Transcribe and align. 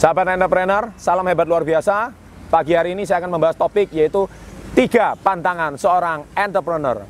Sahabat 0.00 0.32
entrepreneur, 0.32 0.96
salam 0.96 1.28
hebat 1.28 1.44
luar 1.44 1.60
biasa. 1.60 2.08
Pagi 2.48 2.72
hari 2.72 2.96
ini 2.96 3.04
saya 3.04 3.20
akan 3.20 3.36
membahas 3.36 3.52
topik 3.52 3.92
yaitu 3.92 4.24
tiga 4.72 5.12
pantangan 5.12 5.76
seorang 5.76 6.24
entrepreneur. 6.32 7.04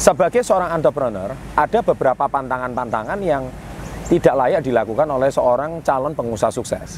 Sebagai 0.00 0.40
seorang 0.40 0.72
entrepreneur, 0.72 1.36
ada 1.52 1.78
beberapa 1.84 2.24
pantangan-pantangan 2.32 3.20
yang 3.20 3.44
tidak 4.08 4.34
layak 4.40 4.64
dilakukan 4.64 5.04
oleh 5.04 5.28
seorang 5.28 5.84
calon 5.84 6.16
pengusaha 6.16 6.48
sukses. 6.48 6.96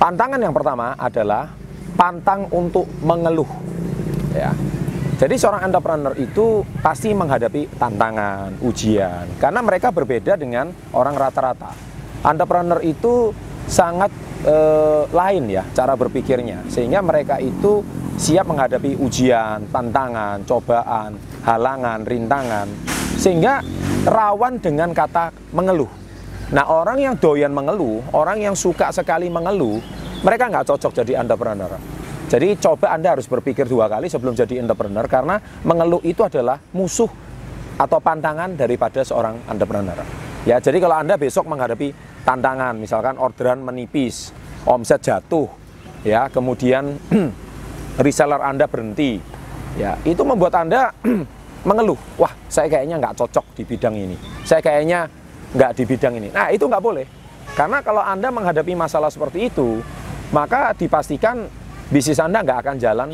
Pantangan 0.00 0.40
yang 0.40 0.56
pertama 0.56 0.96
adalah 0.96 1.65
pantang 1.96 2.46
untuk 2.52 2.86
mengeluh. 3.02 3.48
Ya. 4.36 4.52
Jadi 5.16 5.40
seorang 5.40 5.64
entrepreneur 5.64 6.12
itu 6.20 6.60
pasti 6.84 7.16
menghadapi 7.16 7.80
tantangan, 7.80 8.60
ujian, 8.60 9.40
karena 9.40 9.64
mereka 9.64 9.88
berbeda 9.88 10.36
dengan 10.36 10.68
orang 10.92 11.16
rata-rata. 11.16 11.72
Entrepreneur 12.20 12.84
itu 12.84 13.32
sangat 13.64 14.12
eh, 14.44 15.08
lain 15.08 15.48
ya 15.48 15.64
cara 15.72 15.96
berpikirnya, 15.96 16.68
sehingga 16.68 17.00
mereka 17.00 17.40
itu 17.40 17.80
siap 18.20 18.44
menghadapi 18.44 19.00
ujian, 19.00 19.72
tantangan, 19.72 20.44
cobaan, 20.44 21.16
halangan, 21.48 22.04
rintangan, 22.04 22.68
sehingga 23.16 23.64
rawan 24.04 24.60
dengan 24.60 24.92
kata 24.92 25.32
mengeluh. 25.56 25.88
Nah 26.52 26.68
orang 26.68 27.00
yang 27.00 27.14
doyan 27.16 27.56
mengeluh, 27.56 28.04
orang 28.12 28.44
yang 28.44 28.52
suka 28.52 28.92
sekali 28.92 29.32
mengeluh, 29.32 29.80
mereka 30.24 30.48
nggak 30.48 30.64
cocok 30.68 30.92
jadi 31.04 31.20
entrepreneur. 31.20 31.76
Jadi 32.26 32.58
coba 32.58 32.90
Anda 32.90 33.14
harus 33.14 33.30
berpikir 33.30 33.70
dua 33.70 33.86
kali 33.86 34.10
sebelum 34.10 34.34
jadi 34.34 34.58
entrepreneur 34.58 35.06
karena 35.06 35.38
mengeluh 35.62 36.02
itu 36.02 36.26
adalah 36.26 36.58
musuh 36.74 37.08
atau 37.76 37.98
pantangan 38.00 38.56
daripada 38.56 39.04
seorang 39.04 39.46
entrepreneur. 39.46 40.00
Ya, 40.48 40.58
jadi 40.62 40.78
kalau 40.78 40.96
Anda 40.98 41.14
besok 41.18 41.46
menghadapi 41.46 41.94
tantangan, 42.26 42.78
misalkan 42.78 43.18
orderan 43.18 43.62
menipis, 43.62 44.34
omset 44.66 45.02
jatuh, 45.02 45.46
ya, 46.02 46.26
kemudian 46.32 46.98
reseller 48.04 48.42
Anda 48.42 48.66
berhenti, 48.66 49.18
ya, 49.74 49.98
itu 50.02 50.22
membuat 50.22 50.54
Anda 50.58 50.94
mengeluh, 51.68 51.98
wah 52.18 52.30
saya 52.46 52.70
kayaknya 52.70 52.98
nggak 53.02 53.14
cocok 53.22 53.58
di 53.58 53.62
bidang 53.66 53.94
ini, 53.94 54.16
saya 54.46 54.62
kayaknya 54.62 55.10
nggak 55.54 55.70
di 55.78 55.82
bidang 55.82 56.14
ini. 56.14 56.28
Nah 56.30 56.50
itu 56.54 56.62
nggak 56.66 56.82
boleh, 56.82 57.06
karena 57.58 57.82
kalau 57.82 58.02
Anda 58.02 58.30
menghadapi 58.30 58.72
masalah 58.78 59.10
seperti 59.10 59.50
itu, 59.50 59.82
maka 60.34 60.74
dipastikan 60.74 61.46
bisnis 61.90 62.18
Anda 62.18 62.42
nggak 62.42 62.58
akan 62.66 62.76
jalan 62.80 63.08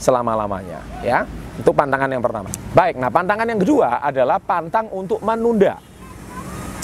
selama-lamanya. 0.00 0.80
Ya, 1.04 1.28
itu 1.56 1.70
pantangan 1.70 2.08
yang 2.10 2.22
pertama. 2.24 2.50
Baik, 2.72 2.98
nah 2.98 3.08
pantangan 3.12 3.46
yang 3.46 3.60
kedua 3.60 4.00
adalah 4.02 4.40
pantang 4.40 4.88
untuk 4.90 5.20
menunda. 5.20 5.78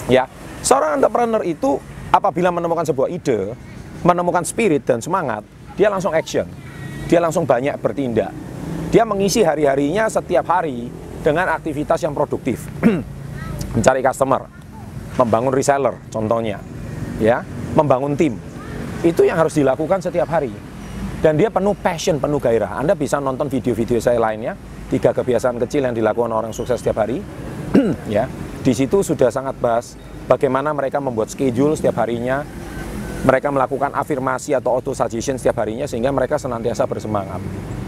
Ya, 0.09 0.25
seorang 0.65 0.99
entrepreneur 0.99 1.43
itu 1.45 1.77
apabila 2.09 2.49
menemukan 2.49 2.85
sebuah 2.87 3.07
ide, 3.11 3.53
menemukan 4.01 4.43
spirit 4.43 4.83
dan 4.83 4.99
semangat, 4.99 5.45
dia 5.77 5.87
langsung 5.87 6.11
action, 6.11 6.47
dia 7.07 7.19
langsung 7.21 7.45
banyak 7.45 7.77
bertindak. 7.79 8.33
Dia 8.91 9.07
mengisi 9.07 9.39
hari-harinya 9.39 10.11
setiap 10.11 10.51
hari 10.51 10.91
dengan 11.23 11.47
aktivitas 11.55 12.03
yang 12.03 12.11
produktif. 12.11 12.67
Mencari 13.77 14.03
customer, 14.03 14.51
membangun 15.15 15.53
reseller 15.55 15.95
contohnya. 16.11 16.59
Ya, 17.21 17.45
membangun 17.77 18.19
tim. 18.19 18.50
Itu 19.01 19.25
yang 19.25 19.41
harus 19.41 19.57
dilakukan 19.57 19.97
setiap 19.97 20.29
hari. 20.29 20.53
Dan 21.21 21.37
dia 21.37 21.49
penuh 21.49 21.73
passion, 21.77 22.17
penuh 22.21 22.37
gairah. 22.37 22.81
Anda 22.81 22.93
bisa 22.97 23.17
nonton 23.21 23.49
video-video 23.49 24.01
saya 24.01 24.17
lainnya, 24.17 24.57
tiga 24.89 25.13
kebiasaan 25.13 25.57
kecil 25.61 25.85
yang 25.85 25.93
dilakukan 25.93 26.29
orang 26.33 26.53
sukses 26.53 26.81
setiap 26.81 27.05
hari. 27.05 27.21
ya, 28.09 28.25
di 28.61 28.73
situ 28.73 29.05
sudah 29.05 29.29
sangat 29.29 29.57
bahas 29.57 29.97
bagaimana 30.25 30.73
mereka 30.73 31.01
membuat 31.01 31.29
schedule 31.29 31.77
setiap 31.77 32.01
harinya, 32.01 32.45
mereka 33.21 33.53
melakukan 33.53 33.93
afirmasi 33.93 34.57
atau 34.57 34.81
auto 34.81 34.97
suggestion 34.97 35.37
setiap 35.37 35.61
harinya 35.61 35.85
sehingga 35.85 36.09
mereka 36.09 36.41
senantiasa 36.41 36.89
bersemangat. 36.89 37.41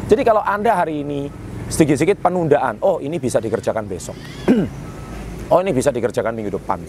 Jadi 0.10 0.22
kalau 0.22 0.46
Anda 0.46 0.78
hari 0.78 1.02
ini 1.02 1.30
sedikit-sedikit 1.70 2.22
penundaan. 2.22 2.82
Oh, 2.86 3.02
ini 3.02 3.18
bisa 3.18 3.42
dikerjakan 3.42 3.86
besok. 3.90 4.18
oh, 5.54 5.60
ini 5.62 5.74
bisa 5.74 5.90
dikerjakan 5.90 6.34
minggu 6.38 6.54
depan. 6.58 6.80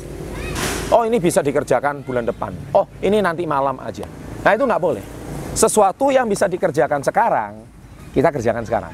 Oh, 0.92 1.06
ini 1.08 1.16
bisa 1.16 1.40
dikerjakan 1.40 2.04
bulan 2.04 2.28
depan. 2.28 2.52
Oh, 2.76 2.84
ini 3.00 3.24
nanti 3.24 3.48
malam 3.48 3.80
aja. 3.80 4.04
Nah, 4.44 4.52
itu 4.52 4.64
nggak 4.64 4.82
boleh. 4.82 5.04
Sesuatu 5.54 6.10
yang 6.10 6.28
bisa 6.28 6.50
dikerjakan 6.50 7.00
sekarang, 7.00 7.64
kita 8.12 8.28
kerjakan 8.28 8.64
sekarang. 8.66 8.92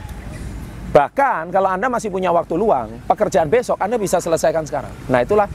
Bahkan 0.91 1.55
kalau 1.55 1.71
Anda 1.71 1.91
masih 1.91 2.11
punya 2.11 2.31
waktu 2.31 2.55
luang, 2.59 3.03
pekerjaan 3.07 3.47
besok 3.47 3.79
Anda 3.79 3.97
bisa 3.97 4.19
selesaikan 4.19 4.67
sekarang. 4.67 4.93
Nah, 5.11 5.23
itulah 5.23 5.47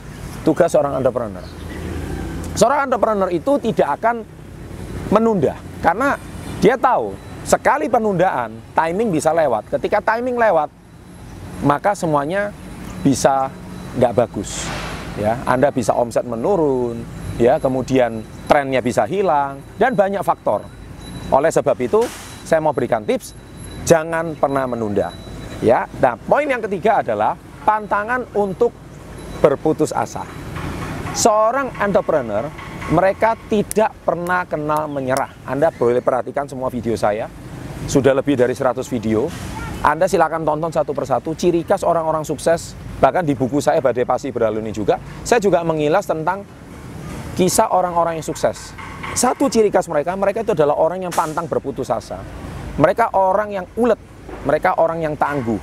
tugas 0.42 0.72
seorang 0.72 0.98
entrepreneur. 0.98 1.44
Seorang 2.56 2.88
entrepreneur 2.88 3.28
itu 3.28 3.52
tidak 3.60 4.00
akan 4.00 4.24
menunda 5.12 5.54
karena 5.84 6.16
dia 6.58 6.74
tahu 6.80 7.14
Sekali 7.46 7.86
penundaan, 7.86 8.58
timing 8.74 9.14
bisa 9.14 9.30
lewat. 9.30 9.70
Ketika 9.70 10.02
timing 10.02 10.34
lewat, 10.34 10.66
maka 11.62 11.94
semuanya 11.94 12.50
bisa 13.06 13.54
nggak 13.94 14.26
bagus. 14.26 14.66
Ya, 15.16 15.40
Anda 15.48 15.72
bisa 15.72 15.96
omset 15.96 16.28
menurun, 16.28 17.00
ya, 17.40 17.56
kemudian 17.56 18.20
trennya 18.44 18.84
bisa 18.84 19.08
hilang 19.08 19.64
dan 19.80 19.96
banyak 19.96 20.20
faktor. 20.20 20.60
Oleh 21.32 21.48
sebab 21.48 21.76
itu, 21.80 22.04
saya 22.44 22.60
mau 22.60 22.76
berikan 22.76 23.00
tips, 23.02 23.32
jangan 23.88 24.36
pernah 24.36 24.68
menunda. 24.68 25.10
Ya, 25.64 25.88
nah 26.04 26.20
poin 26.20 26.44
yang 26.44 26.60
ketiga 26.60 27.00
adalah 27.00 27.32
pantangan 27.64 28.28
untuk 28.36 28.76
berputus 29.40 29.88
asa. 29.88 30.28
Seorang 31.16 31.72
entrepreneur 31.80 32.44
mereka 32.92 33.34
tidak 33.48 33.96
pernah 34.04 34.44
kenal 34.44 34.86
menyerah. 34.86 35.32
Anda 35.48 35.72
boleh 35.72 36.04
perhatikan 36.04 36.46
semua 36.46 36.68
video 36.68 36.92
saya, 36.94 37.26
sudah 37.88 38.12
lebih 38.12 38.36
dari 38.36 38.52
100 38.52 38.84
video. 38.92 39.32
Anda 39.84 40.08
silakan 40.08 40.44
tonton 40.44 40.72
satu 40.72 40.96
persatu 40.96 41.36
ciri 41.36 41.64
khas 41.64 41.84
orang-orang 41.84 42.24
sukses. 42.24 42.72
Bahkan 42.96 43.28
di 43.28 43.36
buku 43.36 43.60
saya 43.60 43.84
Badai 43.84 44.08
Pasti 44.08 44.32
Berlalu 44.32 44.64
ini 44.64 44.72
juga, 44.72 44.96
saya 45.20 45.36
juga 45.36 45.60
mengilas 45.60 46.08
tentang 46.08 46.44
kisah 47.36 47.68
orang-orang 47.72 48.16
yang 48.20 48.26
sukses. 48.26 48.72
Satu 49.12 49.52
ciri 49.52 49.68
khas 49.68 49.84
mereka, 49.92 50.16
mereka 50.16 50.40
itu 50.44 50.56
adalah 50.56 50.76
orang 50.80 51.04
yang 51.04 51.12
pantang 51.12 51.44
berputus 51.44 51.92
asa. 51.92 52.20
Mereka 52.76 53.16
orang 53.16 53.52
yang 53.52 53.66
ulet, 53.76 54.00
mereka 54.48 54.80
orang 54.80 55.04
yang 55.04 55.16
tangguh, 55.16 55.60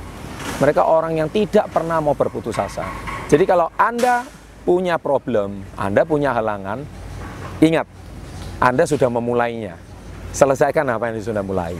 mereka 0.62 0.86
orang 0.86 1.18
yang 1.18 1.30
tidak 1.30 1.70
pernah 1.74 1.98
mau 2.02 2.14
berputus 2.14 2.58
asa. 2.58 2.86
Jadi 3.30 3.46
kalau 3.50 3.70
Anda 3.78 4.26
punya 4.62 5.02
problem, 5.02 5.66
Anda 5.78 6.06
punya 6.06 6.34
halangan, 6.34 6.86
Ingat, 7.64 7.88
Anda 8.60 8.84
sudah 8.84 9.08
memulainya. 9.08 9.80
Selesaikan 10.36 10.84
apa 10.90 11.14
yang 11.14 11.24
sudah 11.24 11.40
mulai. 11.46 11.78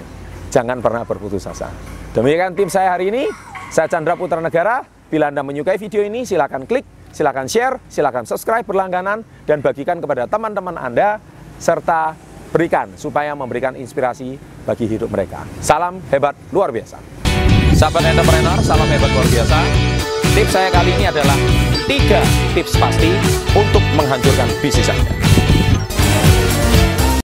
Jangan 0.48 0.80
pernah 0.80 1.04
berputus 1.04 1.44
asa. 1.44 1.74
Demikian 2.14 2.54
tim 2.54 2.70
saya 2.70 2.94
hari 2.94 3.10
ini. 3.10 3.26
Saya 3.74 3.90
Chandra 3.90 4.14
Putra 4.14 4.38
Negara. 4.38 4.86
Bila 5.10 5.34
Anda 5.34 5.42
menyukai 5.42 5.82
video 5.82 6.06
ini, 6.06 6.30
silakan 6.30 6.70
klik, 6.70 6.86
silakan 7.10 7.50
share, 7.50 7.82
silakan 7.90 8.30
subscribe 8.30 8.66
berlangganan, 8.66 9.26
dan 9.50 9.66
bagikan 9.66 9.98
kepada 9.98 10.30
teman-teman 10.30 10.78
Anda, 10.78 11.18
serta 11.58 12.14
berikan 12.54 12.94
supaya 12.98 13.34
memberikan 13.34 13.74
inspirasi 13.74 14.38
bagi 14.62 14.86
hidup 14.86 15.10
mereka. 15.10 15.42
Salam 15.58 16.06
hebat 16.14 16.38
luar 16.54 16.70
biasa. 16.70 17.02
Sahabat 17.74 18.06
entrepreneur, 18.06 18.58
salam 18.62 18.86
hebat 18.90 19.10
luar 19.10 19.28
biasa. 19.34 19.58
Tips 20.38 20.54
saya 20.54 20.70
kali 20.70 20.94
ini 20.94 21.06
adalah 21.10 21.38
tiga 21.90 22.22
tips 22.54 22.78
pasti 22.78 23.10
untuk 23.58 23.82
menghancurkan 23.98 24.50
bisnis 24.62 24.86
Anda. 24.86 25.14